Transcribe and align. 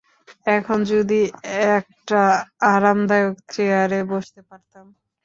এখন 0.47 0.79
যদি 0.91 1.19
একটা 1.77 2.21
আরামদায়ক 2.69 3.35
চেয়ারে 3.49 3.99
বসতে 4.11 4.41
পারতাম। 4.49 4.85